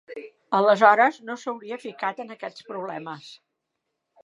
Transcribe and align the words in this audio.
Aleshores 0.59 1.19
no 1.27 1.35
s'hauria 1.41 1.79
ficat 1.85 2.23
en 2.25 2.35
aquests 2.39 2.69
problemes. 2.73 3.31